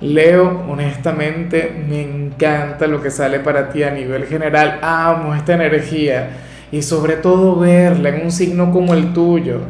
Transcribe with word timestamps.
Leo, 0.00 0.64
honestamente 0.68 1.84
me 1.88 2.02
encanta 2.02 2.86
lo 2.86 3.02
que 3.02 3.10
sale 3.10 3.40
para 3.40 3.70
ti 3.70 3.82
a 3.82 3.90
nivel 3.90 4.26
general. 4.26 4.78
Amo 4.82 5.34
esta 5.34 5.54
energía 5.54 6.30
y 6.70 6.82
sobre 6.82 7.16
todo 7.16 7.56
verla 7.58 8.10
en 8.10 8.24
un 8.24 8.30
signo 8.30 8.72
como 8.72 8.92
el 8.92 9.14
tuyo, 9.14 9.60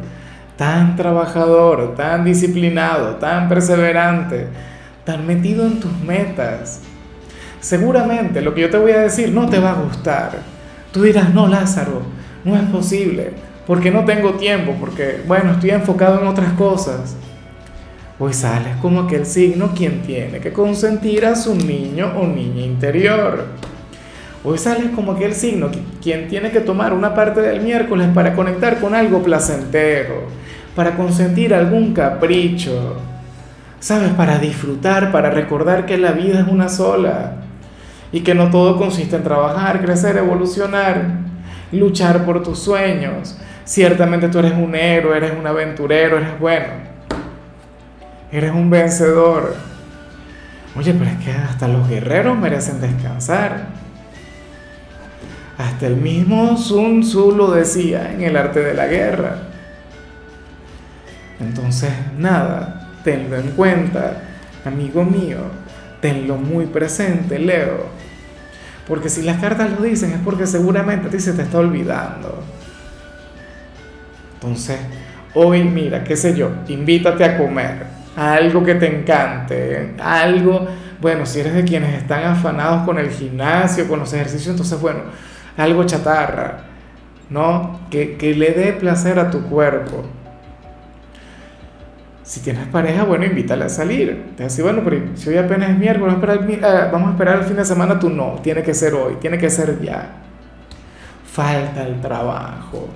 tan 0.57 0.95
trabajador, 0.97 1.95
tan 1.95 2.25
disciplinado, 2.25 3.15
tan 3.15 3.47
perseverante, 3.47 4.47
tan 5.05 5.25
metido 5.25 5.65
en 5.65 5.79
tus 5.79 5.97
metas. 5.99 6.81
Seguramente 7.61 8.41
lo 8.41 8.53
que 8.53 8.61
yo 8.61 8.69
te 8.69 8.77
voy 8.77 8.91
a 8.91 8.99
decir 8.99 9.31
no 9.31 9.49
te 9.49 9.59
va 9.59 9.71
a 9.71 9.81
gustar. 9.81 10.39
Tú 10.91 11.03
dirás, 11.03 11.33
no, 11.33 11.47
Lázaro, 11.47 12.01
no 12.43 12.55
es 12.55 12.63
posible, 12.63 13.31
porque 13.65 13.91
no 13.91 14.03
tengo 14.03 14.33
tiempo, 14.33 14.75
porque, 14.79 15.21
bueno, 15.25 15.51
estoy 15.51 15.71
enfocado 15.71 16.19
en 16.19 16.27
otras 16.27 16.51
cosas. 16.53 17.15
Hoy 18.19 18.33
sales 18.33 18.75
como 18.81 19.01
aquel 19.01 19.27
signo 19.27 19.73
quien 19.75 20.01
tiene 20.01 20.39
que 20.39 20.51
consentir 20.51 21.23
a 21.23 21.35
su 21.35 21.53
niño 21.53 22.13
o 22.19 22.25
niña 22.25 22.63
interior. 22.63 23.45
Hoy 24.43 24.57
sales 24.57 24.89
como 24.95 25.11
aquel 25.11 25.35
signo 25.35 25.69
quien 26.01 26.27
tiene 26.27 26.49
que 26.49 26.61
tomar 26.61 26.93
una 26.93 27.13
parte 27.13 27.41
del 27.41 27.61
miércoles 27.61 28.07
para 28.15 28.33
conectar 28.33 28.79
con 28.79 28.95
algo 28.95 29.21
placentero, 29.21 30.23
para 30.75 30.95
consentir 30.95 31.53
algún 31.53 31.93
capricho, 31.93 32.95
¿sabes? 33.79 34.09
Para 34.13 34.39
disfrutar, 34.39 35.11
para 35.11 35.29
recordar 35.29 35.85
que 35.85 35.99
la 35.99 36.11
vida 36.11 36.39
es 36.39 36.47
una 36.47 36.69
sola 36.69 37.33
y 38.11 38.21
que 38.21 38.33
no 38.33 38.49
todo 38.49 38.77
consiste 38.77 39.15
en 39.15 39.23
trabajar, 39.23 39.79
crecer, 39.79 40.17
evolucionar, 40.17 41.03
luchar 41.71 42.25
por 42.25 42.41
tus 42.41 42.57
sueños. 42.57 43.37
Ciertamente 43.63 44.27
tú 44.29 44.39
eres 44.39 44.53
un 44.53 44.73
héroe, 44.73 45.15
eres 45.15 45.33
un 45.39 45.45
aventurero, 45.45 46.17
eres 46.17 46.39
bueno 46.39 46.96
Eres 48.31 48.51
un 48.51 48.69
vencedor. 48.69 49.55
Oye, 50.75 50.93
pero 50.93 51.09
es 51.09 51.17
que 51.23 51.31
hasta 51.31 51.67
los 51.67 51.87
guerreros 51.87 52.37
merecen 52.37 52.81
descansar. 52.81 53.67
Hasta 55.57 55.87
el 55.87 55.95
mismo 55.95 56.57
Sun 56.57 57.01
Tzu 57.01 57.31
lo 57.31 57.51
decía 57.51 58.11
en 58.11 58.21
el 58.21 58.35
arte 58.35 58.59
de 58.59 58.73
la 58.73 58.85
guerra. 58.87 59.37
Entonces, 61.39 61.91
nada, 62.17 62.89
tenlo 63.03 63.37
en 63.37 63.49
cuenta, 63.51 64.21
amigo 64.65 65.03
mío, 65.03 65.39
tenlo 66.01 66.35
muy 66.35 66.65
presente, 66.65 67.39
Leo. 67.39 67.85
Porque 68.87 69.09
si 69.09 69.21
las 69.23 69.39
cartas 69.39 69.71
lo 69.71 69.81
dicen 69.81 70.11
es 70.11 70.19
porque 70.19 70.45
seguramente 70.45 71.07
a 71.07 71.09
ti 71.09 71.19
se 71.19 71.33
te 71.33 71.43
está 71.43 71.59
olvidando. 71.59 72.43
Entonces, 74.35 74.77
hoy 75.33 75.63
mira, 75.63 76.03
qué 76.03 76.15
sé 76.15 76.35
yo, 76.35 76.51
invítate 76.67 77.23
a 77.23 77.37
comer 77.37 77.96
algo 78.17 78.63
que 78.63 78.73
te 78.73 78.87
encante, 78.87 79.93
algo, 79.99 80.67
bueno, 80.99 81.23
si 81.27 81.39
eres 81.39 81.53
de 81.53 81.63
quienes 81.63 81.93
están 81.93 82.23
afanados 82.23 82.83
con 82.83 82.97
el 82.97 83.11
gimnasio, 83.11 83.87
con 83.87 83.99
los 83.99 84.11
ejercicios, 84.11 84.47
entonces, 84.47 84.81
bueno, 84.81 85.01
algo 85.55 85.83
chatarra, 85.83 86.61
¿no? 87.29 87.81
Que, 87.91 88.17
le 88.35 88.51
dé 88.53 88.73
placer 88.73 89.19
a 89.19 89.29
tu 89.29 89.43
cuerpo. 89.43 90.03
Si 92.23 92.39
tienes 92.39 92.67
pareja, 92.67 93.03
bueno, 93.03 93.23
invítale 93.23 93.65
a 93.65 93.69
salir. 93.69 94.33
Te 94.35 94.43
decir, 94.43 94.63
bueno, 94.63 94.81
pero 94.83 95.15
si 95.15 95.29
hoy 95.29 95.37
apenas 95.37 95.69
es 95.69 95.77
miércoles, 95.77 96.15
eh, 96.19 96.89
vamos 96.91 97.09
a 97.09 97.11
esperar 97.11 97.39
el 97.39 97.45
fin 97.45 97.55
de 97.55 97.65
semana, 97.65 97.99
tú 97.99 98.09
no, 98.09 98.39
tiene 98.41 98.63
que 98.63 98.73
ser 98.73 98.95
hoy, 98.95 99.17
tiene 99.21 99.37
que 99.37 99.51
ser 99.51 99.79
ya. 99.79 100.09
Falta 101.23 101.85
el 101.85 102.01
trabajo 102.01 102.89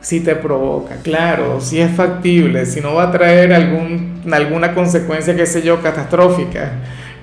si 0.00 0.20
te 0.20 0.36
provoca, 0.36 0.96
claro, 1.02 1.60
si 1.60 1.80
es 1.80 1.90
factible, 1.90 2.66
si 2.66 2.80
no 2.80 2.94
va 2.94 3.04
a 3.04 3.10
traer 3.10 3.52
algún, 3.52 4.22
alguna 4.30 4.74
consecuencia, 4.74 5.34
qué 5.34 5.46
sé 5.46 5.62
yo, 5.62 5.82
catastrófica. 5.82 6.72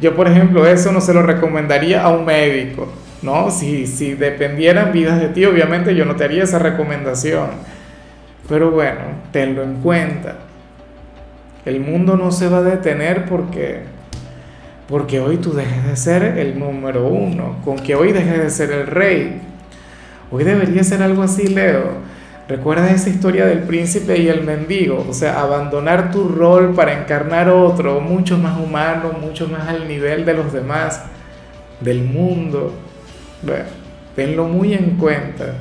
Yo, 0.01 0.15
por 0.15 0.27
ejemplo, 0.27 0.67
eso 0.67 0.91
no 0.91 0.99
se 0.99 1.13
lo 1.13 1.21
recomendaría 1.21 2.03
a 2.03 2.09
un 2.09 2.25
médico, 2.25 2.91
¿no? 3.21 3.49
Si, 3.49 3.87
si 3.87 4.13
dependieran 4.13 4.91
vidas 4.91 5.21
de 5.21 5.29
ti, 5.29 5.45
obviamente 5.45 5.95
yo 5.95 6.03
no 6.03 6.15
te 6.15 6.25
haría 6.25 6.43
esa 6.43 6.59
recomendación. 6.59 7.47
Pero 8.49 8.71
bueno, 8.71 9.01
tenlo 9.31 9.63
en 9.63 9.75
cuenta. 9.75 10.35
El 11.65 11.79
mundo 11.79 12.17
no 12.17 12.31
se 12.31 12.49
va 12.49 12.57
a 12.57 12.63
detener 12.63 13.25
porque, 13.25 13.79
porque 14.87 15.21
hoy 15.21 15.37
tú 15.37 15.53
dejes 15.53 15.87
de 15.87 15.95
ser 15.95 16.23
el 16.37 16.59
número 16.59 17.07
uno, 17.07 17.55
con 17.63 17.77
que 17.77 17.95
hoy 17.95 18.11
dejes 18.11 18.37
de 18.37 18.49
ser 18.49 18.71
el 18.71 18.85
rey. 18.85 19.41
Hoy 20.29 20.43
debería 20.43 20.83
ser 20.83 21.01
algo 21.01 21.23
así, 21.23 21.47
Leo 21.47 22.14
Recuerda 22.47 22.91
esa 22.91 23.09
historia 23.09 23.47
del 23.47 23.63
príncipe 23.63 24.19
y 24.19 24.27
el 24.27 24.43
mendigo, 24.43 25.03
o 25.09 25.13
sea, 25.13 25.41
abandonar 25.41 26.11
tu 26.11 26.27
rol 26.27 26.75
para 26.75 26.93
encarnar 26.93 27.49
otro, 27.49 27.99
mucho 28.01 28.37
más 28.37 28.59
humano, 28.59 29.13
mucho 29.19 29.47
más 29.47 29.67
al 29.67 29.87
nivel 29.87 30.25
de 30.25 30.35
los 30.35 30.53
demás, 30.53 31.01
del 31.79 32.03
mundo. 32.03 32.71
Bueno, 33.41 33.65
tenlo 34.15 34.45
muy 34.45 34.75
en 34.75 34.91
cuenta. 34.91 35.55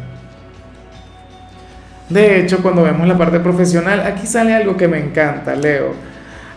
De 2.11 2.41
hecho, 2.41 2.59
cuando 2.61 2.83
vemos 2.83 3.09
la 3.09 3.17
parte 3.17 3.41
profesional, 3.41 4.01
aquí 4.01 4.27
sale 4.27 4.55
algo 4.55 4.77
que 4.77 4.87
me 4.87 4.99
encanta, 4.99 5.57
Leo. 5.57 5.95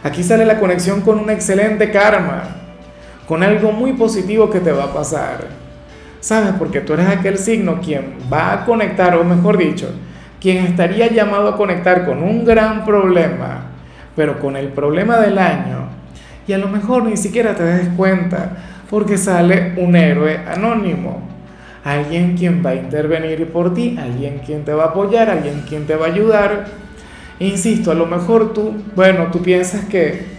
Aquí 0.03 0.23
sale 0.23 0.45
la 0.45 0.59
conexión 0.59 0.99
con 1.01 1.19
un 1.19 1.29
excelente 1.29 1.89
karma, 1.89 2.43
con 3.25 3.43
algo 3.43 3.71
muy 3.71 3.93
positivo 3.93 4.49
que 4.49 4.59
te 4.59 4.73
va 4.73 4.85
a 4.85 4.93
pasar. 4.93 5.47
¿Sabes? 6.19 6.51
Porque 6.59 6.81
tú 6.81 6.95
eres 6.95 7.07
aquel 7.07 7.37
signo 7.37 7.79
quien 7.79 8.17
va 8.31 8.51
a 8.51 8.66
conectar, 8.66 9.16
o 9.16 9.23
mejor 9.23 9.57
dicho, 9.57 9.89
quien 10.39 10.65
estaría 10.65 11.11
llamado 11.11 11.49
a 11.49 11.57
conectar 11.57 12.05
con 12.05 12.21
un 12.21 12.45
gran 12.45 12.85
problema, 12.85 13.65
pero 14.15 14.39
con 14.39 14.55
el 14.55 14.67
problema 14.69 15.17
del 15.17 15.37
año, 15.37 15.89
y 16.47 16.53
a 16.53 16.57
lo 16.57 16.67
mejor 16.67 17.03
ni 17.03 17.17
siquiera 17.17 17.55
te 17.55 17.63
des 17.63 17.89
cuenta, 17.89 18.51
porque 18.89 19.17
sale 19.17 19.73
un 19.77 19.95
héroe 19.95 20.39
anónimo, 20.47 21.21
alguien 21.83 22.37
quien 22.37 22.65
va 22.65 22.71
a 22.71 22.75
intervenir 22.75 23.51
por 23.51 23.73
ti, 23.73 23.97
alguien 24.01 24.39
quien 24.45 24.63
te 24.63 24.73
va 24.73 24.85
a 24.85 24.87
apoyar, 24.87 25.29
alguien 25.29 25.63
quien 25.67 25.85
te 25.85 25.95
va 25.95 26.05
a 26.05 26.09
ayudar. 26.09 26.65
Insisto, 27.39 27.91
a 27.91 27.95
lo 27.95 28.05
mejor 28.05 28.53
tú, 28.53 28.73
bueno, 28.95 29.27
tú 29.31 29.41
piensas 29.41 29.85
que 29.85 30.37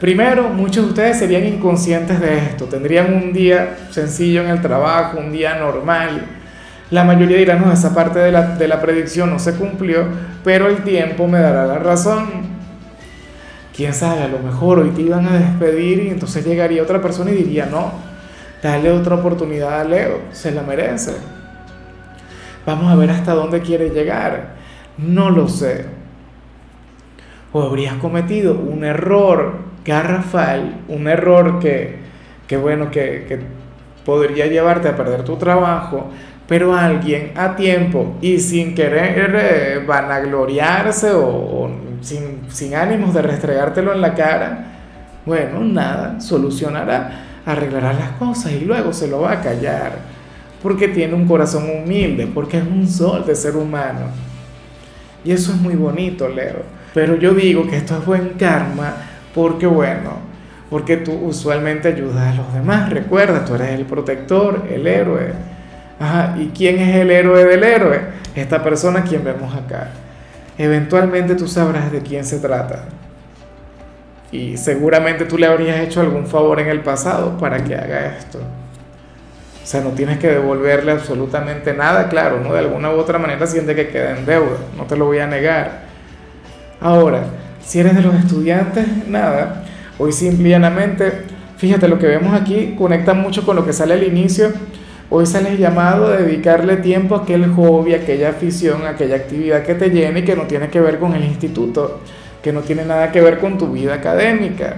primero 0.00 0.48
muchos 0.48 0.84
de 0.84 0.90
ustedes 0.90 1.18
serían 1.18 1.46
inconscientes 1.46 2.20
de 2.20 2.38
esto, 2.38 2.66
tendrían 2.66 3.12
un 3.12 3.32
día 3.32 3.76
sencillo 3.90 4.42
en 4.42 4.50
el 4.50 4.62
trabajo, 4.62 5.18
un 5.18 5.32
día 5.32 5.56
normal, 5.56 6.26
la 6.90 7.04
mayoría 7.04 7.38
dirá, 7.38 7.56
no, 7.56 7.72
esa 7.72 7.94
parte 7.94 8.18
de 8.18 8.32
la, 8.32 8.56
de 8.56 8.66
la 8.66 8.80
predicción 8.80 9.30
no 9.30 9.38
se 9.38 9.54
cumplió, 9.54 10.06
pero 10.42 10.68
el 10.68 10.82
tiempo 10.82 11.28
me 11.28 11.38
dará 11.38 11.66
la 11.66 11.78
razón. 11.78 12.26
Quién 13.74 13.94
sabe, 13.94 14.22
a 14.24 14.28
lo 14.28 14.40
mejor 14.40 14.80
hoy 14.80 14.90
te 14.90 15.02
iban 15.02 15.26
a 15.26 15.38
despedir 15.38 16.02
y 16.02 16.08
entonces 16.08 16.44
llegaría 16.44 16.82
otra 16.82 17.00
persona 17.00 17.30
y 17.30 17.36
diría, 17.36 17.66
no, 17.66 17.92
dale 18.62 18.90
otra 18.90 19.14
oportunidad 19.16 19.80
a 19.80 19.84
Leo, 19.84 20.20
se 20.32 20.50
la 20.50 20.62
merece. 20.62 21.12
Vamos 22.66 22.92
a 22.92 22.96
ver 22.96 23.10
hasta 23.10 23.34
dónde 23.34 23.60
quiere 23.60 23.90
llegar. 23.90 24.54
No 24.98 25.30
lo 25.30 25.48
sé. 25.48 25.86
O 27.52 27.62
habrías 27.62 27.94
cometido 27.94 28.54
un 28.54 28.84
error 28.84 29.58
garrafal, 29.84 30.82
un 30.88 31.08
error 31.08 31.58
que, 31.58 32.00
que 32.46 32.56
bueno, 32.56 32.90
que, 32.90 33.24
que 33.26 33.40
podría 34.04 34.46
llevarte 34.46 34.88
a 34.88 34.96
perder 34.96 35.24
tu 35.24 35.36
trabajo, 35.36 36.10
pero 36.50 36.74
alguien 36.74 37.30
a 37.36 37.54
tiempo 37.54 38.16
y 38.20 38.40
sin 38.40 38.74
querer 38.74 39.36
eh, 39.38 39.84
vanagloriarse 39.86 41.12
o, 41.12 41.70
sin, 42.00 42.74
ánimos 42.74 43.14
de 43.14 43.22
restregártelo 43.22 43.94
en 43.94 44.00
la 44.00 44.16
cara, 44.16 44.64
bueno, 45.24 45.60
nada, 45.60 46.20
solucionará, 46.20 47.42
arreglará 47.46 47.92
las 47.92 48.10
cosas 48.18 48.50
y 48.50 48.64
luego 48.64 48.92
se 48.92 49.06
lo 49.06 49.20
va 49.20 49.34
a 49.34 49.40
callar, 49.40 49.92
porque 50.60 50.88
tiene 50.88 51.14
un 51.14 51.28
corazón 51.28 51.66
humilde, 51.70 52.26
porque 52.26 52.58
es 52.58 52.64
un 52.64 52.88
sol 52.88 53.24
de 53.24 53.36
ser 53.36 53.54
humano. 53.54 54.06
Y 55.24 55.30
eso 55.30 55.52
es 55.52 55.60
muy 55.60 55.76
bonito, 55.76 56.28
Leo. 56.28 56.64
Pero 56.92 57.14
yo 57.14 57.32
digo 57.32 57.64
que 57.68 57.76
esto 57.76 57.96
es 57.96 58.04
buen 58.04 58.30
karma 58.30 58.96
porque, 59.32 59.68
bueno, 59.68 60.14
porque 60.68 60.96
tú 60.96 61.12
usualmente 61.12 61.86
ayudas 61.86 62.32
a 62.32 62.34
los 62.34 62.52
demás. 62.52 62.90
Recuerda, 62.90 63.44
tú 63.44 63.54
eres 63.54 63.70
el 63.70 63.84
protector, 63.84 64.66
el 64.68 64.84
héroe 64.88 65.59
Ajá, 66.00 66.34
¿y 66.38 66.48
quién 66.48 66.80
es 66.80 66.96
el 66.96 67.10
héroe 67.12 67.44
del 67.44 67.62
héroe? 67.62 68.00
Esta 68.34 68.62
persona 68.64 69.04
quien 69.04 69.22
vemos 69.22 69.54
acá. 69.54 69.90
Eventualmente 70.58 71.36
tú 71.36 71.46
sabrás 71.46 71.92
de 71.92 72.00
quién 72.02 72.24
se 72.24 72.40
trata. 72.40 72.86
y 74.32 74.56
seguramente 74.56 75.24
tú 75.24 75.38
le 75.38 75.46
habrías 75.46 75.80
hecho 75.80 76.00
algún 76.00 76.26
favor 76.26 76.60
en 76.60 76.68
el 76.68 76.80
pasado 76.82 77.36
para 77.38 77.64
que 77.64 77.74
haga 77.74 78.16
esto. 78.16 78.38
O 78.38 79.66
sea, 79.66 79.80
no 79.82 79.90
tienes 79.90 80.18
que 80.18 80.28
devolverle 80.28 80.92
absolutamente 80.92 81.74
nada, 81.74 82.08
claro, 82.08 82.40
¿no? 82.40 82.52
De 82.52 82.60
alguna 82.60 82.90
u 82.90 82.94
otra 82.98 83.18
manera 83.18 83.46
siente 83.46 83.74
que 83.74 83.88
queda 83.88 84.16
en 84.16 84.26
deuda, 84.26 84.58
no 84.76 84.84
te 84.84 84.96
lo 84.96 85.06
voy 85.06 85.18
a 85.18 85.26
negar. 85.26 85.82
Ahora, 86.80 87.24
si 87.60 87.80
eres 87.80 87.94
de 87.96 88.02
los 88.02 88.14
estudiantes, 88.14 88.86
nada, 89.08 89.64
hoy 89.98 90.12
simplemente, 90.12 91.24
fíjate, 91.56 91.88
lo 91.88 91.98
que 91.98 92.06
vemos 92.06 92.40
aquí 92.40 92.74
conecta 92.78 93.14
mucho 93.14 93.44
con 93.44 93.56
lo 93.56 93.66
que 93.66 93.72
sale 93.72 93.94
al 93.94 94.02
inicio. 94.04 94.52
Hoy 95.10 95.26
sale 95.26 95.56
llamado 95.56 96.06
a 96.06 96.16
dedicarle 96.16 96.76
tiempo 96.76 97.16
a 97.16 97.22
aquel 97.22 97.52
hobby, 97.52 97.94
aquella 97.94 98.30
afición, 98.30 98.86
aquella 98.86 99.16
actividad 99.16 99.64
que 99.64 99.74
te 99.74 99.90
llene 99.90 100.20
y 100.20 100.24
que 100.24 100.36
no 100.36 100.44
tiene 100.44 100.68
que 100.68 100.80
ver 100.80 100.98
con 100.98 101.14
el 101.14 101.24
instituto 101.24 102.00
que 102.42 102.52
no 102.52 102.60
tiene 102.60 102.84
nada 102.84 103.12
que 103.12 103.20
ver 103.20 103.38
con 103.38 103.58
tu 103.58 103.68
vida 103.68 103.94
académica. 103.94 104.76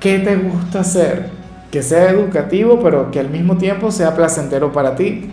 ¿Qué 0.00 0.18
te 0.18 0.36
gusta 0.36 0.80
hacer? 0.80 1.30
Que 1.70 1.82
sea 1.82 2.10
educativo, 2.10 2.80
pero 2.82 3.10
que 3.10 3.20
al 3.20 3.30
mismo 3.30 3.56
tiempo 3.56 3.90
sea 3.90 4.14
placentero 4.14 4.72
para 4.72 4.96
ti. 4.96 5.30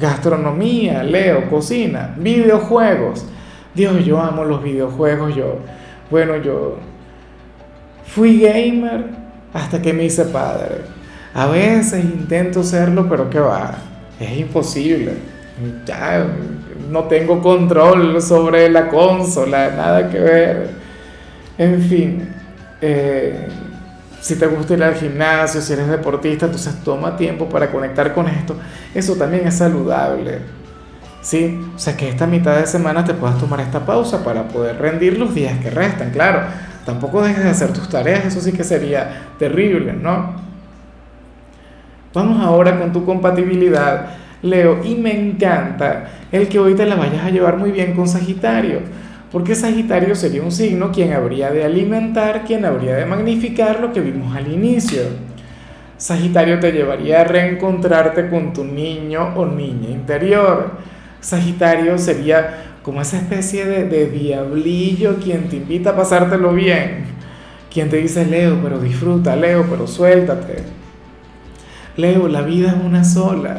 Gastronomía, 0.00 1.02
leo, 1.02 1.50
cocina, 1.50 2.14
videojuegos. 2.16 3.26
Dios, 3.74 4.04
yo 4.04 4.20
amo 4.20 4.44
los 4.44 4.62
videojuegos. 4.62 5.34
Yo, 5.34 5.56
bueno, 6.10 6.36
yo 6.36 6.76
fui 8.06 8.40
gamer 8.40 9.06
hasta 9.52 9.82
que 9.82 9.92
me 9.92 10.04
hice 10.04 10.24
padre. 10.26 10.97
A 11.34 11.46
veces 11.46 12.04
intento 12.04 12.62
serlo, 12.62 13.08
pero 13.08 13.28
que 13.30 13.38
va, 13.38 13.74
es 14.18 14.38
imposible. 14.38 15.12
Ya, 15.84 16.26
no 16.90 17.04
tengo 17.04 17.42
control 17.42 18.20
sobre 18.22 18.70
la 18.70 18.88
consola, 18.88 19.70
nada 19.76 20.08
que 20.08 20.18
ver. 20.18 20.70
En 21.58 21.82
fin, 21.82 22.28
eh, 22.80 23.48
si 24.20 24.36
te 24.36 24.46
gusta 24.46 24.74
ir 24.74 24.82
al 24.82 24.94
gimnasio, 24.94 25.60
si 25.60 25.72
eres 25.72 25.88
deportista, 25.88 26.46
entonces 26.46 26.74
toma 26.84 27.16
tiempo 27.16 27.48
para 27.48 27.70
conectar 27.70 28.14
con 28.14 28.28
esto. 28.28 28.56
Eso 28.94 29.14
también 29.16 29.46
es 29.46 29.54
saludable. 29.54 30.38
¿Sí? 31.20 31.60
O 31.74 31.78
sea, 31.78 31.96
que 31.96 32.08
esta 32.08 32.26
mitad 32.26 32.56
de 32.56 32.66
semana 32.66 33.04
te 33.04 33.12
puedas 33.12 33.38
tomar 33.38 33.60
esta 33.60 33.84
pausa 33.84 34.22
para 34.24 34.48
poder 34.48 34.78
rendir 34.78 35.18
los 35.18 35.34
días 35.34 35.58
que 35.58 35.68
restan. 35.68 36.10
Claro, 36.10 36.42
tampoco 36.86 37.22
dejes 37.22 37.42
de 37.44 37.50
hacer 37.50 37.72
tus 37.72 37.88
tareas, 37.88 38.24
eso 38.24 38.40
sí 38.40 38.52
que 38.52 38.64
sería 38.64 39.26
terrible, 39.38 39.92
¿no? 39.92 40.47
Vamos 42.18 42.40
ahora 42.40 42.76
con 42.76 42.92
tu 42.92 43.04
compatibilidad 43.04 44.08
Leo, 44.42 44.80
y 44.82 44.96
me 44.96 45.12
encanta 45.12 46.10
el 46.32 46.48
que 46.48 46.58
hoy 46.58 46.74
te 46.74 46.84
la 46.84 46.96
vayas 46.96 47.24
a 47.24 47.30
llevar 47.30 47.58
muy 47.58 47.70
bien 47.70 47.94
con 47.94 48.08
Sagitario, 48.08 48.80
porque 49.30 49.54
Sagitario 49.54 50.16
sería 50.16 50.42
un 50.42 50.50
signo 50.50 50.90
quien 50.90 51.12
habría 51.12 51.52
de 51.52 51.64
alimentar, 51.64 52.42
quien 52.44 52.64
habría 52.64 52.96
de 52.96 53.06
magnificar 53.06 53.78
lo 53.78 53.92
que 53.92 54.00
vimos 54.00 54.34
al 54.36 54.52
inicio. 54.52 55.02
Sagitario 55.96 56.58
te 56.58 56.72
llevaría 56.72 57.20
a 57.20 57.24
reencontrarte 57.24 58.28
con 58.28 58.52
tu 58.52 58.64
niño 58.64 59.34
o 59.36 59.46
niña 59.46 59.88
interior. 59.88 60.72
Sagitario 61.20 61.98
sería 61.98 62.64
como 62.82 63.00
esa 63.00 63.18
especie 63.18 63.64
de, 63.64 64.06
diablillo 64.06 65.18
quien 65.22 65.48
te 65.48 65.54
invita 65.54 65.90
a 65.90 65.96
pasártelo 65.96 66.52
bien, 66.52 67.04
quien 67.72 67.88
te 67.88 67.98
dice, 67.98 68.26
Leo, 68.26 68.58
pero 68.60 68.80
disfruta, 68.80 69.36
Leo, 69.36 69.66
pero 69.70 69.86
suéltate. 69.86 70.87
Leo, 71.98 72.28
la 72.28 72.42
vida 72.42 72.68
es 72.68 72.84
una 72.84 73.02
sola. 73.02 73.56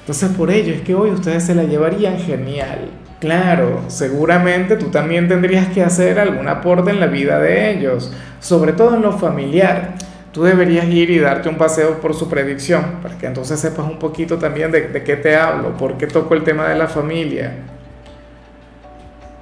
Entonces 0.00 0.30
por 0.30 0.50
ello 0.50 0.72
es 0.72 0.80
que 0.80 0.94
hoy 0.94 1.10
ustedes 1.10 1.44
se 1.44 1.54
la 1.54 1.64
llevarían 1.64 2.18
genial. 2.18 2.88
Claro, 3.20 3.82
seguramente 3.88 4.76
tú 4.76 4.86
también 4.86 5.28
tendrías 5.28 5.68
que 5.68 5.82
hacer 5.82 6.18
algún 6.18 6.48
aporte 6.48 6.90
en 6.90 7.00
la 7.00 7.06
vida 7.06 7.38
de 7.38 7.70
ellos, 7.70 8.10
sobre 8.40 8.72
todo 8.72 8.94
en 8.94 9.02
lo 9.02 9.12
familiar. 9.12 9.94
Tú 10.32 10.42
deberías 10.42 10.86
ir 10.86 11.10
y 11.10 11.18
darte 11.18 11.50
un 11.50 11.56
paseo 11.56 12.00
por 12.00 12.14
su 12.14 12.30
predicción, 12.30 12.82
para 13.02 13.18
que 13.18 13.26
entonces 13.26 13.60
sepas 13.60 13.86
un 13.86 13.98
poquito 13.98 14.38
también 14.38 14.72
de, 14.72 15.02
qué 15.04 15.16
te 15.16 15.36
hablo, 15.36 15.76
por 15.76 15.98
qué 15.98 16.06
toco 16.06 16.34
el 16.34 16.44
tema 16.44 16.66
de 16.68 16.76
la 16.76 16.88
familia. 16.88 17.56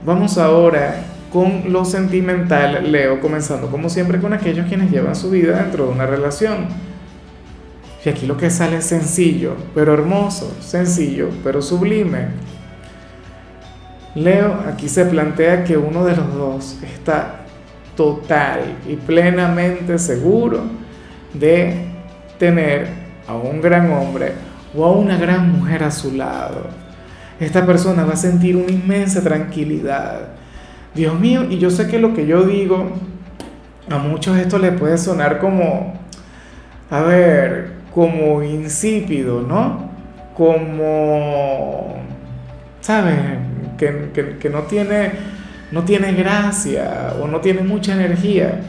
Vamos 0.04 0.38
ahora 0.38 1.04
con 1.32 1.72
lo 1.72 1.84
sentimental, 1.84 2.90
Leo, 2.90 3.20
comenzando 3.20 3.68
como 3.68 3.88
siempre 3.88 4.18
con 4.18 4.32
aquellos 4.32 4.66
quienes 4.66 4.90
llevan 4.90 5.14
su 5.14 5.30
vida 5.30 5.62
dentro 5.62 5.86
de 5.86 5.92
una 5.92 6.06
relación. 6.06 6.91
Y 8.04 8.08
aquí 8.08 8.26
lo 8.26 8.36
que 8.36 8.50
sale 8.50 8.78
es 8.78 8.86
sencillo, 8.86 9.54
pero 9.74 9.94
hermoso, 9.94 10.52
sencillo, 10.60 11.28
pero 11.44 11.62
sublime. 11.62 12.28
Leo, 14.14 14.60
aquí 14.68 14.88
se 14.88 15.04
plantea 15.04 15.64
que 15.64 15.76
uno 15.76 16.04
de 16.04 16.16
los 16.16 16.34
dos 16.34 16.78
está 16.82 17.42
total 17.96 18.60
y 18.88 18.96
plenamente 18.96 19.98
seguro 19.98 20.62
de 21.32 21.86
tener 22.38 22.88
a 23.28 23.34
un 23.34 23.60
gran 23.60 23.90
hombre 23.92 24.32
o 24.76 24.84
a 24.84 24.92
una 24.92 25.16
gran 25.16 25.50
mujer 25.52 25.84
a 25.84 25.90
su 25.90 26.12
lado. 26.12 26.66
Esta 27.38 27.64
persona 27.64 28.04
va 28.04 28.14
a 28.14 28.16
sentir 28.16 28.56
una 28.56 28.70
inmensa 28.70 29.22
tranquilidad. 29.22 30.28
Dios 30.94 31.18
mío, 31.18 31.44
y 31.48 31.58
yo 31.58 31.70
sé 31.70 31.86
que 31.86 31.98
lo 31.98 32.14
que 32.14 32.26
yo 32.26 32.42
digo, 32.42 32.90
a 33.88 33.98
muchos 33.98 34.36
esto 34.38 34.58
le 34.58 34.72
puede 34.72 34.98
sonar 34.98 35.38
como, 35.38 35.94
a 36.90 37.00
ver, 37.00 37.71
como 37.94 38.42
insípido, 38.42 39.42
¿no? 39.42 39.90
Como, 40.34 41.96
¿sabes? 42.80 43.16
Que, 43.78 44.48
no, 44.50 44.60
tiene, 44.62 45.12
no 45.72 45.82
tiene 45.84 46.12
gracia 46.12 47.14
o 47.20 47.26
no 47.26 47.40
tiene 47.40 47.62
mucha 47.62 47.94
energía, 47.94 48.60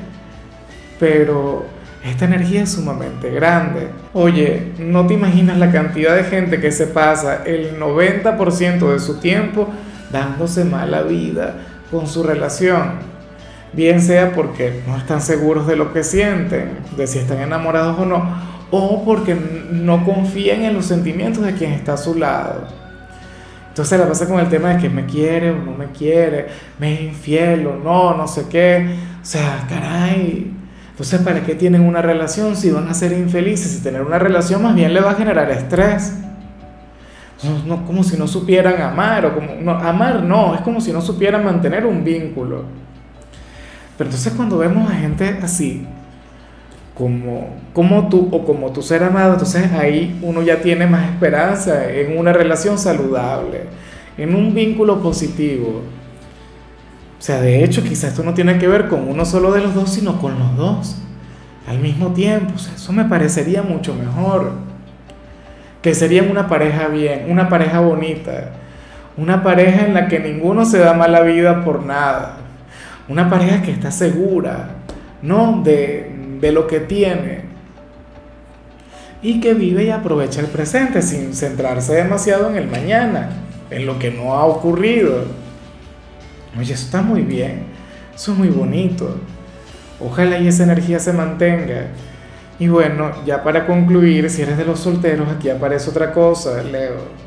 pero 0.99 1.65
esta 2.03 2.25
energía 2.25 2.63
es 2.63 2.71
sumamente 2.71 3.29
grande. 3.29 3.89
Oye, 4.13 4.73
no 4.79 5.05
te 5.07 5.13
imaginas 5.13 5.57
la 5.57 5.71
cantidad 5.71 6.15
de 6.15 6.23
gente 6.23 6.59
que 6.59 6.71
se 6.71 6.87
pasa 6.87 7.43
el 7.45 7.79
90% 7.79 8.91
de 8.91 8.99
su 8.99 9.19
tiempo 9.19 9.69
dándose 10.11 10.65
mala 10.65 11.03
vida 11.03 11.55
con 11.91 12.07
su 12.07 12.23
relación. 12.23 13.13
Bien 13.71 14.01
sea 14.01 14.33
porque 14.33 14.81
no 14.85 14.97
están 14.97 15.21
seguros 15.21 15.65
de 15.65 15.75
lo 15.75 15.93
que 15.93 16.03
sienten, 16.03 16.77
de 16.95 17.07
si 17.07 17.19
están 17.19 17.39
enamorados 17.39 17.97
o 17.99 18.05
no, 18.05 18.52
o 18.75 19.05
porque 19.05 19.35
no 19.35 20.03
confían 20.03 20.63
en 20.63 20.73
los 20.73 20.87
sentimientos 20.87 21.45
de 21.45 21.53
quien 21.53 21.73
está 21.73 21.93
a 21.93 21.97
su 21.97 22.15
lado. 22.15 22.67
Entonces 23.69 23.99
la 23.99 24.07
pasa 24.07 24.27
con 24.27 24.39
el 24.39 24.49
tema 24.49 24.69
de 24.69 24.81
que 24.81 24.89
me 24.89 25.05
quiere 25.05 25.51
o 25.51 25.57
no 25.57 25.73
me 25.73 25.87
quiere, 25.87 26.47
me 26.79 26.93
es 26.95 27.01
infiel 27.01 27.67
o 27.67 27.75
no, 27.75 28.17
no 28.17 28.27
sé 28.27 28.45
qué. 28.49 28.95
O 29.21 29.25
sea, 29.25 29.65
caray. 29.69 30.51
Entonces, 30.89 31.21
¿para 31.21 31.43
qué 31.43 31.53
tienen 31.53 31.81
una 31.81 32.01
relación 32.01 32.55
si 32.55 32.71
van 32.71 32.87
a 32.87 32.95
ser 32.95 33.11
infelices? 33.11 33.71
Si 33.71 33.83
tener 33.83 34.01
una 34.01 34.17
relación 34.17 34.63
más 34.63 34.73
bien 34.73 34.91
le 34.91 35.01
va 35.01 35.11
a 35.11 35.15
generar 35.15 35.51
estrés. 35.51 36.15
No, 37.67 37.85
como 37.85 38.03
si 38.03 38.17
no 38.17 38.27
supieran 38.27 38.81
amar, 38.81 39.25
o 39.25 39.35
como, 39.35 39.53
no, 39.55 39.71
amar 39.71 40.23
no, 40.23 40.55
es 40.55 40.61
como 40.61 40.81
si 40.81 40.91
no 40.91 41.01
supieran 41.01 41.43
mantener 41.43 41.85
un 41.85 42.03
vínculo. 42.03 42.63
Pero 43.97 44.09
entonces 44.09 44.33
cuando 44.33 44.57
vemos 44.57 44.89
a 44.89 44.95
gente 44.95 45.39
así, 45.43 45.85
como, 46.95 47.47
como 47.73 48.07
tú 48.09 48.29
o 48.31 48.45
como 48.45 48.71
tu 48.71 48.81
ser 48.81 49.03
amado, 49.03 49.33
entonces 49.33 49.71
ahí 49.71 50.19
uno 50.21 50.41
ya 50.41 50.61
tiene 50.61 50.85
más 50.85 51.09
esperanza 51.09 51.91
en 51.91 52.17
una 52.17 52.33
relación 52.33 52.77
saludable, 52.77 53.61
en 54.17 54.35
un 54.35 54.53
vínculo 54.53 55.01
positivo. 55.01 55.81
O 57.19 57.25
sea, 57.25 57.41
de 57.41 57.63
hecho, 57.63 57.83
quizás 57.83 58.11
esto 58.11 58.23
no 58.23 58.33
tiene 58.33 58.57
que 58.59 58.67
ver 58.67 58.89
con 58.89 59.07
uno 59.07 59.25
solo 59.25 59.51
de 59.51 59.61
los 59.61 59.73
dos, 59.73 59.89
sino 59.89 60.19
con 60.19 60.37
los 60.37 60.57
dos 60.57 60.97
al 61.67 61.79
mismo 61.79 62.13
tiempo. 62.13 62.53
O 62.55 62.59
sea, 62.59 62.75
eso 62.75 62.91
me 62.91 63.05
parecería 63.05 63.63
mucho 63.63 63.95
mejor. 63.95 64.51
Que 65.81 65.95
serían 65.95 66.29
una 66.29 66.47
pareja 66.47 66.87
bien, 66.87 67.25
una 67.29 67.49
pareja 67.49 67.79
bonita, 67.79 68.51
una 69.17 69.43
pareja 69.43 69.85
en 69.85 69.93
la 69.93 70.07
que 70.07 70.19
ninguno 70.19 70.65
se 70.65 70.79
da 70.79 70.93
mala 70.93 71.21
vida 71.21 71.63
por 71.63 71.85
nada, 71.85 72.37
una 73.09 73.29
pareja 73.29 73.61
que 73.61 73.71
está 73.71 73.91
segura, 73.91 74.69
no 75.21 75.61
de, 75.63 76.12
de 76.43 76.51
lo 76.51 76.67
que 76.67 76.81
tiene 76.81 77.39
y 79.21 79.39
que 79.39 79.53
vive 79.53 79.85
y 79.85 79.91
aprovecha 79.91 80.41
el 80.41 80.47
presente 80.47 81.01
sin 81.01 81.33
centrarse 81.33 81.95
demasiado 81.95 82.49
en 82.49 82.57
el 82.57 82.67
mañana, 82.67 83.29
en 83.69 83.85
lo 83.85 83.97
que 83.97 84.11
no 84.11 84.33
ha 84.33 84.43
ocurrido. 84.43 85.23
Oye, 86.59 86.73
eso 86.73 86.85
está 86.85 87.01
muy 87.01 87.21
bien, 87.21 87.63
eso 88.13 88.33
es 88.33 88.37
muy 88.37 88.49
bonito. 88.49 89.15
Ojalá 90.01 90.37
y 90.37 90.49
esa 90.49 90.63
energía 90.63 90.99
se 90.99 91.13
mantenga. 91.13 91.87
Y 92.59 92.67
bueno, 92.67 93.13
ya 93.25 93.41
para 93.41 93.65
concluir, 93.65 94.29
si 94.29 94.41
eres 94.41 94.57
de 94.57 94.65
los 94.65 94.81
solteros, 94.81 95.29
aquí 95.29 95.49
aparece 95.49 95.91
otra 95.91 96.11
cosa, 96.11 96.61
Leo. 96.61 97.23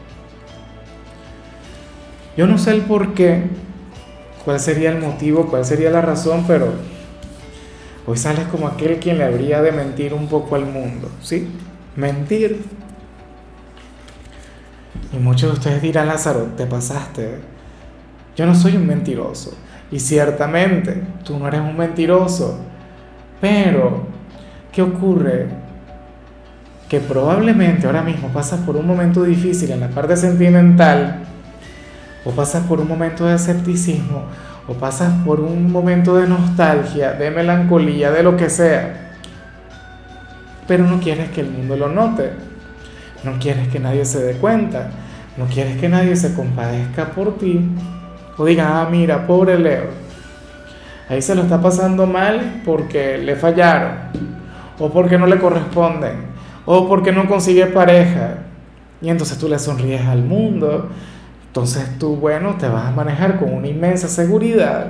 Yo 2.37 2.47
no 2.47 2.59
sé 2.59 2.73
el 2.73 2.83
por 2.83 3.15
qué, 3.15 3.45
cuál 4.45 4.61
sería 4.61 4.91
el 4.91 5.01
motivo, 5.01 5.47
cuál 5.47 5.65
sería 5.65 5.91
la 5.91 6.03
razón, 6.03 6.45
pero 6.47 6.75
Hoy 8.07 8.17
sales 8.17 8.47
como 8.47 8.69
aquel 8.69 8.99
quien 8.99 9.19
le 9.19 9.25
habría 9.25 9.61
de 9.63 9.73
mentir 9.73 10.15
un 10.15 10.29
poco 10.29 10.55
al 10.55 10.65
mundo, 10.65 11.11
¿sí? 11.21 11.49
Mentir. 11.97 12.63
Y 15.13 15.17
muchos 15.17 15.51
de 15.51 15.59
ustedes 15.59 15.83
dirán, 15.83 16.07
Lázaro, 16.07 16.51
te 16.57 16.67
pasaste. 16.67 17.41
Yo 18.37 18.47
no 18.47 18.55
soy 18.55 18.77
un 18.77 18.87
mentiroso. 18.87 19.57
Y 19.91 19.99
ciertamente, 19.99 21.03
tú 21.25 21.39
no 21.39 21.49
eres 21.49 21.61
un 21.61 21.77
mentiroso. 21.77 22.61
Pero, 23.41 24.07
¿qué 24.71 24.83
ocurre? 24.83 25.49
Que 26.89 27.01
probablemente 27.01 27.87
ahora 27.87 28.03
mismo 28.03 28.29
pasas 28.29 28.61
por 28.61 28.77
un 28.77 28.87
momento 28.87 29.25
difícil 29.25 29.73
en 29.73 29.81
la 29.81 29.89
parte 29.89 30.17
sentimental, 30.17 31.25
o 32.25 32.31
pasas 32.31 32.65
por 32.67 32.81
un 32.81 32.89
momento 32.89 33.27
de 33.27 33.35
escepticismo, 33.35 34.25
o 34.69 34.75
pasas 34.75 35.13
por 35.25 35.41
un 35.41 35.71
momento 35.71 36.17
de 36.17 36.27
nostalgia, 36.27 37.13
de 37.13 37.31
melancolía, 37.31 38.11
de 38.11 38.23
lo 38.23 38.37
que 38.37 38.51
sea. 38.51 39.13
Pero 40.67 40.85
no 40.85 41.01
quieres 41.01 41.31
que 41.31 41.43
el 41.43 41.51
mundo 41.51 41.77
lo 41.77 41.89
note, 41.89 42.33
no 43.25 43.39
quieres 43.39 43.69
que 43.69 43.79
nadie 43.79 44.05
se 44.05 44.23
dé 44.23 44.35
cuenta, 44.35 44.91
no 45.37 45.47
quieres 45.47 45.79
que 45.79 45.89
nadie 45.89 46.17
se 46.17 46.35
compadezca 46.35 47.11
por 47.11 47.39
ti, 47.39 47.61
o 48.37 48.45
diga, 48.45 48.83
ah, 48.83 48.89
mira, 48.91 49.27
pobre 49.27 49.59
Leo, 49.59 49.87
ahí 51.09 51.23
se 51.23 51.35
lo 51.35 51.43
está 51.43 51.61
pasando 51.61 52.07
mal 52.07 52.63
porque 52.65 53.19
le 53.19 53.37
fallaron, 53.37 53.93
o 54.79 54.91
porque 54.91 55.19
no 55.19 55.27
le 55.27 55.39
corresponden, 55.39 56.17
o 56.65 56.89
porque 56.89 57.13
no 57.13 57.27
consigue 57.27 57.67
pareja. 57.67 58.39
Y 59.01 59.11
entonces 59.11 59.39
tú 59.39 59.49
le 59.49 59.59
sonríes 59.59 60.07
al 60.07 60.23
mundo, 60.23 60.89
entonces 61.57 61.99
tú, 61.99 62.17
bueno, 62.17 62.57
te 62.59 62.69
vas 62.69 62.85
a 62.85 62.91
manejar 62.91 63.39
con 63.39 63.51
una 63.51 63.67
inmensa 63.67 64.09
seguridad. 64.09 64.89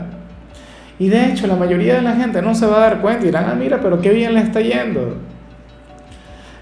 Y 0.99 1.08
de 1.08 1.26
hecho, 1.26 1.46
la 1.46 1.54
mayoría 1.54 1.94
de 1.94 2.02
la 2.02 2.16
gente 2.16 2.42
no 2.42 2.56
se 2.56 2.66
va 2.66 2.78
a 2.78 2.80
dar 2.80 3.00
cuenta 3.00 3.23
y 3.23 3.26
dirán, 3.26 3.44
ah, 3.49 3.54
mira, 3.54 3.80
pero 3.80 4.00
qué 4.00 4.11
bien 4.11 4.35
le 4.35 4.40
está 4.40 4.61
yendo. 4.61 5.16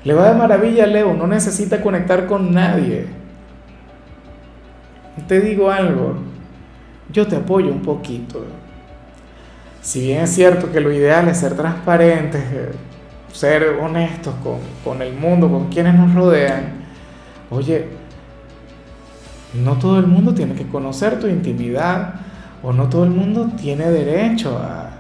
Le 0.04 0.12
va 0.12 0.28
de 0.28 0.37
maravilla 0.37 0.84
a 0.84 0.88
Leo, 0.88 1.14
no 1.14 1.26
necesita 1.26 1.80
conectar 1.80 2.26
con 2.26 2.52
nadie. 2.52 3.06
Te 5.26 5.40
digo 5.40 5.70
algo, 5.70 6.16
yo 7.11 7.26
te 7.26 7.37
apoyo 7.37 7.70
un 7.70 7.80
poquito. 7.80 8.44
Si 9.80 10.02
bien 10.02 10.25
es 10.25 10.34
cierto 10.34 10.70
que 10.70 10.80
lo 10.80 10.92
ideal 10.92 11.28
es 11.28 11.38
ser 11.38 11.54
transparentes, 11.54 12.42
ser 13.32 13.78
honestos 13.80 14.34
con, 14.42 14.58
con 14.84 15.00
el 15.00 15.14
mundo, 15.14 15.49
con 15.49 15.70
quienes 15.70 15.94
nos 15.94 16.14
rodean, 16.14 16.75
oye, 17.49 18.03
no 19.62 19.75
todo 19.75 19.99
el 19.99 20.06
mundo 20.06 20.34
tiene 20.34 20.54
que 20.54 20.66
conocer 20.66 21.20
tu 21.20 21.26
intimidad 21.28 22.14
o 22.62 22.73
no 22.73 22.88
todo 22.88 23.04
el 23.04 23.11
mundo 23.11 23.50
tiene 23.56 23.90
derecho 23.90 24.58
a, 24.58 24.90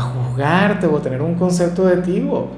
juzgarte 0.00 0.86
o 0.86 0.98
a 0.98 1.02
tener 1.02 1.22
un 1.22 1.34
concepto 1.34 1.86
de 1.86 1.98
ti 1.98 2.26
o, 2.30 2.50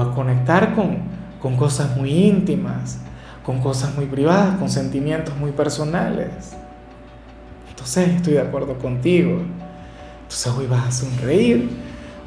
a 0.00 0.14
conectar 0.14 0.74
con, 0.74 1.56
cosas 1.56 1.96
muy 1.96 2.10
íntimas, 2.10 2.98
con 3.44 3.60
cosas 3.60 3.94
muy 3.94 4.06
privadas, 4.06 4.56
con 4.56 4.70
sentimientos 4.70 5.36
muy 5.36 5.52
personales. 5.52 6.54
Entonces 7.68 8.08
estoy 8.08 8.34
de 8.34 8.40
acuerdo 8.40 8.78
contigo. 8.78 9.42
Entonces 10.22 10.52
hoy 10.56 10.66
vas 10.66 10.88
a 10.88 10.92
sonreír, 10.92 11.68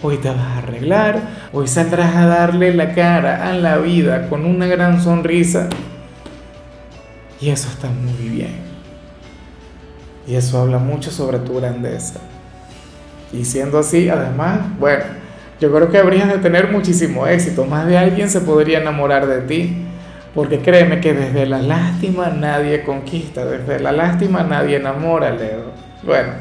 hoy 0.04 0.18
te 0.18 0.30
vas 0.30 0.38
a 0.38 0.58
arreglar, 0.60 1.22
hoy 1.52 1.68
saldrás 1.68 2.16
a 2.16 2.28
darle 2.28 2.74
la 2.74 2.94
cara 2.94 3.50
a 3.50 3.54
la 3.54 3.78
vida 3.78 4.30
con 4.30 4.46
una 4.46 4.68
gran 4.68 5.02
sonrisa 5.02 5.68
y 7.40 7.50
eso 7.50 7.70
está 7.70 7.90
muy 7.90 8.30
bien. 8.30 8.56
Y 10.28 10.36
eso 10.36 10.60
habla 10.60 10.78
mucho 10.78 11.12
sobre 11.12 11.40
tu 11.40 11.56
grandeza. 11.56 12.20
Y 13.32 13.46
siendo 13.46 13.80
así, 13.80 14.10
además, 14.10 14.60
bueno, 14.80 15.04
yo 15.60 15.72
creo 15.74 15.90
que 15.90 15.98
habrías 15.98 16.28
de 16.28 16.38
tener 16.38 16.72
muchísimo 16.72 17.28
éxito. 17.28 17.66
Más 17.66 17.88
de 17.88 17.98
alguien 17.98 18.30
se 18.30 18.42
podría 18.42 18.80
enamorar 18.80 19.28
de 19.28 19.42
ti. 19.42 19.84
Porque 20.36 20.60
créeme 20.60 21.02
que 21.02 21.14
desde 21.14 21.48
la 21.48 21.60
lástima 21.60 22.28
nadie 22.28 22.84
conquista, 22.84 23.44
desde 23.44 23.80
la 23.80 23.92
lástima 23.92 24.44
nadie 24.44 24.76
enamora, 24.76 25.32
Leo. 25.32 25.72
Bueno, 26.04 26.34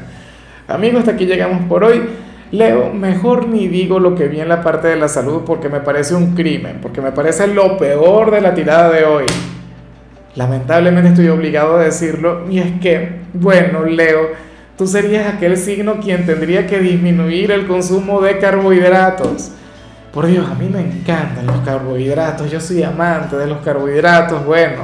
amigos, 0.67 0.99
hasta 0.99 1.13
aquí 1.13 1.25
llegamos 1.25 1.63
por 1.67 1.83
hoy. 1.83 2.03
Leo, 2.51 2.93
mejor 2.93 3.47
ni 3.47 3.67
digo 3.67 3.99
lo 3.99 4.13
que 4.13 4.27
vi 4.27 4.39
en 4.39 4.49
la 4.49 4.61
parte 4.61 4.87
de 4.87 4.97
la 4.97 5.07
salud 5.07 5.41
porque 5.45 5.67
me 5.67 5.79
parece 5.79 6.13
un 6.13 6.35
crimen, 6.35 6.77
porque 6.79 7.01
me 7.01 7.11
parece 7.11 7.47
lo 7.47 7.77
peor 7.77 8.29
de 8.29 8.41
la 8.41 8.53
tirada 8.53 8.91
de 8.91 9.03
hoy. 9.03 9.25
Lamentablemente 10.37 11.09
estoy 11.09 11.29
obligado 11.29 11.77
a 11.77 11.83
decirlo 11.83 12.45
y 12.47 12.59
es 12.59 12.79
que, 12.79 13.21
bueno, 13.33 13.85
Leo, 13.85 14.29
tú 14.77 14.85
serías 14.85 15.33
aquel 15.33 15.57
signo 15.57 15.99
quien 15.99 16.27
tendría 16.27 16.67
que 16.67 16.79
disminuir 16.79 17.51
el 17.51 17.65
consumo 17.65 18.21
de 18.21 18.37
carbohidratos. 18.37 19.49
Por 20.13 20.27
Dios, 20.27 20.47
a 20.47 20.53
mí 20.53 20.69
me 20.71 20.81
encantan 20.81 21.47
los 21.47 21.61
carbohidratos, 21.61 22.51
yo 22.51 22.61
soy 22.61 22.83
amante 22.83 23.35
de 23.35 23.47
los 23.47 23.61
carbohidratos, 23.61 24.45
bueno. 24.45 24.83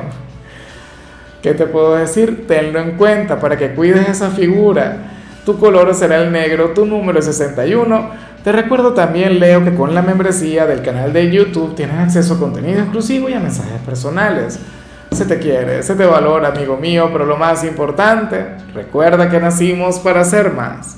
¿Qué 1.43 1.53
te 1.53 1.67
puedo 1.67 1.97
decir? 1.97 2.47
Tenlo 2.47 2.79
en 2.79 2.97
cuenta 2.97 3.39
para 3.39 3.55
que 3.55 3.75
cuides 3.75 4.09
esa 4.09 4.31
figura. 4.31 4.97
Tu 5.45 5.59
color 5.59 5.93
será 5.93 6.17
el 6.23 6.31
negro, 6.31 6.69
tu 6.69 6.87
número 6.87 7.19
es 7.19 7.25
61. 7.25 8.09
Te 8.43 8.51
recuerdo 8.51 8.93
también, 8.93 9.39
Leo, 9.39 9.63
que 9.63 9.75
con 9.75 9.93
la 9.93 10.01
membresía 10.01 10.65
del 10.65 10.81
canal 10.81 11.13
de 11.13 11.29
YouTube 11.29 11.75
tienes 11.75 11.97
acceso 11.99 12.33
a 12.33 12.39
contenido 12.39 12.79
exclusivo 12.79 13.29
y 13.29 13.33
a 13.33 13.39
mensajes 13.39 13.79
personales. 13.85 14.59
Se 15.13 15.25
te 15.25 15.37
quiere, 15.37 15.83
se 15.83 15.93
te 15.93 16.05
valora, 16.05 16.47
amigo 16.47 16.75
mío, 16.75 17.09
pero 17.11 17.25
lo 17.25 17.37
más 17.37 17.63
importante, 17.63 18.57
recuerda 18.73 19.29
que 19.29 19.39
nacimos 19.39 19.99
para 19.99 20.23
ser 20.23 20.51
más. 20.51 20.97